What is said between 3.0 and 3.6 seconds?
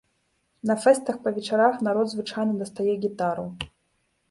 гітару.